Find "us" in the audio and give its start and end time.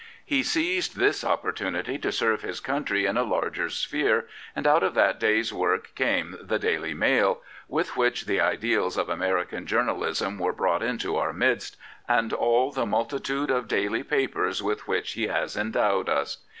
16.09-16.37